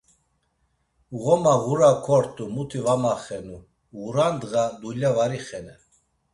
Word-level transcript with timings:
Ğoma 1.21 1.53
ğura 1.63 1.91
kort̆u 2.05 2.45
muti 2.53 2.79
va 2.85 2.95
maxenu, 3.03 3.57
ğura 3.95 4.27
ndğa 4.33 4.63
dulya 4.79 5.11
var 5.17 5.31
ixenen. 5.39 5.79